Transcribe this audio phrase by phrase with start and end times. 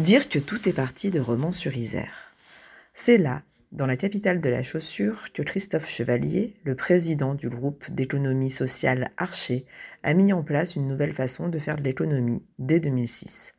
[0.00, 2.32] Dire que tout est parti de Romans-sur-Isère.
[2.94, 7.84] C'est là, dans la capitale de la chaussure, que Christophe Chevalier, le président du groupe
[7.90, 9.66] d'économie sociale Archer,
[10.02, 13.52] a mis en place une nouvelle façon de faire de l'économie dès 2006.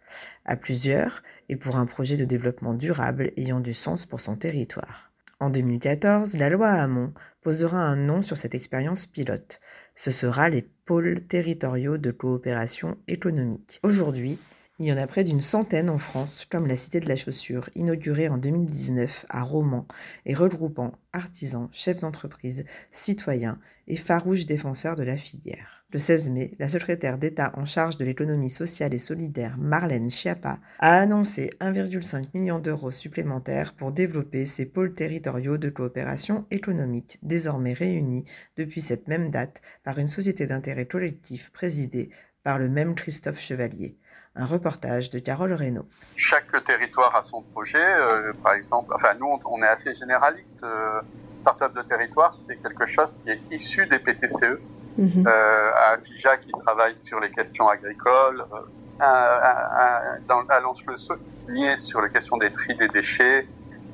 [0.44, 5.12] À plusieurs, et pour un projet de développement durable ayant du sens pour son territoire.
[5.40, 9.60] En 2014, la loi Hamon posera un nom sur cette expérience pilote.
[9.94, 13.80] Ce sera les pôles territoriaux de coopération économique.
[13.84, 14.40] Aujourd'hui,
[14.82, 17.70] il y en a près d'une centaine en France, comme la Cité de la Chaussure,
[17.76, 19.88] inaugurée en 2019 à Romans
[20.26, 25.86] et regroupant artisans, chefs d'entreprise, citoyens et farouches défenseurs de la filière.
[25.92, 30.58] Le 16 mai, la secrétaire d'État en charge de l'économie sociale et solidaire, Marlène Schiappa,
[30.80, 37.74] a annoncé 1,5 million d'euros supplémentaires pour développer ces pôles territoriaux de coopération économique, désormais
[37.74, 38.26] réunis
[38.58, 42.10] depuis cette même date par une société d'intérêt collectif présidée
[42.44, 44.00] par le même Christophe Chevalier.
[44.36, 45.86] Un reportage de Carole Reynaud.
[46.16, 47.78] Chaque territoire a son projet.
[47.78, 50.64] Euh, par exemple, enfin nous, on, est assez généraliste.
[50.64, 51.02] Euh,
[51.42, 54.60] Startup de territoire, c'est quelque chose qui est issu des PTCE.
[54.98, 61.78] Mm euh, à FIJA qui travaille sur les questions agricoles, euh, à, dans, à le
[61.78, 63.48] sur les questions des tri des déchets,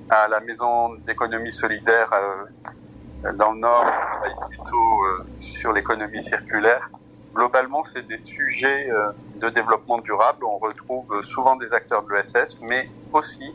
[0.10, 6.90] à la maison d'économie solidaire euh, dans le Nord, on travaille plutôt sur l'économie circulaire
[7.34, 10.44] globalement, c'est des sujets euh, de développement durable.
[10.46, 13.54] On retrouve souvent des acteurs de l'ESS, mais aussi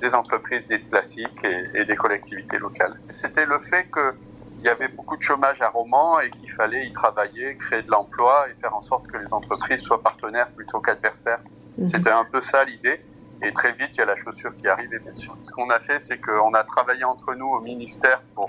[0.00, 2.98] des entreprises dites classiques et, des collectivités locales.
[3.12, 6.92] C'était le fait qu'il y avait beaucoup de chômage à Romans et qu'il fallait y
[6.92, 11.40] travailler, créer de l'emploi et faire en sorte que les entreprises soient partenaires plutôt qu'adversaires.
[11.76, 11.88] Mhm.
[11.90, 13.00] C'était un peu ça l'idée.
[13.42, 14.90] Et très vite, il y a la chaussure qui arrive.
[14.90, 18.46] Bien sûr, ce qu'on a fait, c'est qu'on a travaillé entre nous au ministère pour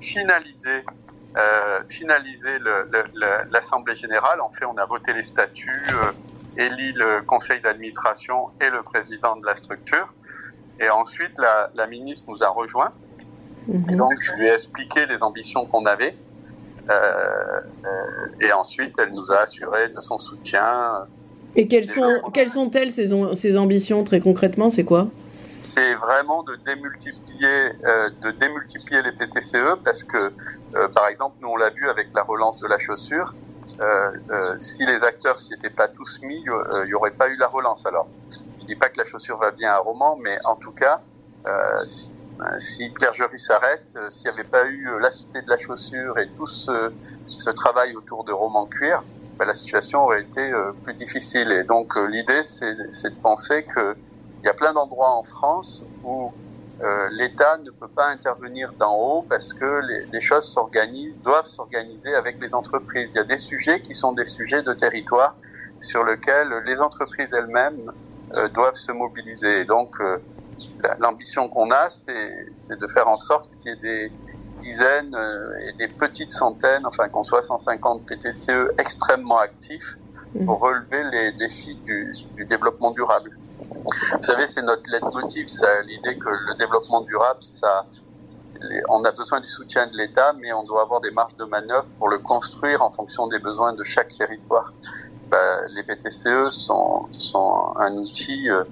[0.00, 0.84] finaliser
[1.36, 2.58] euh, finaliser
[3.50, 4.40] l'Assemblée le, générale.
[4.40, 6.12] En fait, on a voté les statuts, euh,
[6.56, 10.12] élit le conseil d'administration et le président de la structure.
[10.80, 12.92] Et ensuite, la, la ministre nous a rejoints.
[13.68, 13.96] Et mhm.
[13.96, 16.14] donc, je lui ai expliqué les ambitions qu'on avait.
[16.88, 17.90] Euh, euh,
[18.40, 21.06] et ensuite, elle nous a assuré de son soutien.
[21.56, 24.70] Et quelles sont, quelles sont-elles ces, ces ambitions très concrètement?
[24.70, 25.08] C'est quoi?
[25.76, 30.32] C'est vraiment de démultiplier, euh, de démultiplier les PTCE parce que,
[30.74, 33.34] euh, par exemple, nous on l'a vu avec la relance de la chaussure,
[33.80, 37.36] euh, euh si les acteurs s'y étaient pas tous mis, il n'y aurait pas eu
[37.36, 37.84] la relance.
[37.84, 38.08] Alors,
[38.60, 41.00] je dis pas que la chaussure va bien à Roman, mais en tout cas,
[42.58, 46.46] si, Clergerie s'arrête, s'il n'y avait pas eu la cité de la chaussure et tout
[46.46, 46.92] ce,
[47.28, 49.04] ce travail autour de Roman cuir,
[49.38, 50.52] ben, la situation aurait été
[50.84, 51.52] plus difficile.
[51.52, 53.94] Et donc l'idée, c'est de penser que
[54.46, 56.32] y a plein d'endroits en France où
[56.82, 61.46] euh, l'État ne peut pas intervenir d'en haut parce que les, les choses s'organisent, doivent
[61.46, 63.12] s'organiser avec les entreprises.
[63.14, 65.34] Il y a des sujets qui sont des sujets de territoire
[65.80, 67.92] sur lesquels les entreprises elles-mêmes
[68.34, 69.60] euh, doivent se mobiliser.
[69.60, 70.18] Et donc, euh,
[71.00, 74.12] l'ambition qu'on a, c'est de faire en sorte qu'il y ait des
[74.60, 75.16] dizaines
[75.66, 79.96] et des petites centaines, enfin qu'on soit 150 PTCE extrêmement actifs
[80.44, 83.30] pour relever les défis du, du développement durable.
[84.12, 85.46] Vous savez, c'est notre leitmotiv,
[85.84, 87.86] l'idée que le développement durable, ça,
[88.88, 91.86] on a besoin du soutien de l'État, mais on doit avoir des marges de manœuvre
[91.98, 94.72] pour le construire en fonction des besoins de chaque territoire.
[95.30, 98.64] Ben, les BTCE sont, sont un outil euh,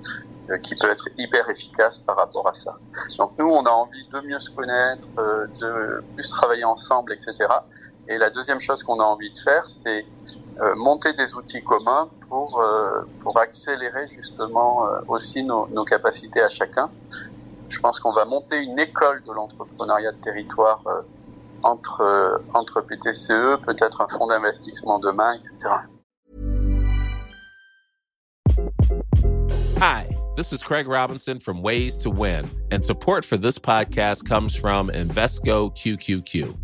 [0.59, 2.77] qui peut être hyper efficace par rapport à ça.
[3.19, 7.49] Donc nous, on a envie de mieux se connaître, euh, de plus travailler ensemble, etc.
[8.09, 10.44] Et la deuxième chose qu'on a envie de faire, c'est euh,
[10.77, 16.49] monter des outils communs pour, euh, pour accélérer justement euh, aussi nos, nos, capacités à
[16.49, 16.91] chacun.
[17.69, 20.83] Je pense qu'on va monter une école de l'entrepreneuriat de territoire
[21.63, 25.75] entre, entre PTCE, peut-être un fonds d'investissement demain, etc.
[29.81, 34.55] Hi, this is Craig Robinson from Ways to Win, and support for this podcast comes
[34.55, 36.64] from Invesco QQQ.